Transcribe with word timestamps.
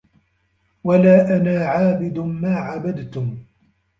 وَلا 0.83 1.37
أَنا 1.37 1.65
عابِدٌ 1.65 2.19
ما 2.19 2.55
عَبَدتُم 2.55 3.37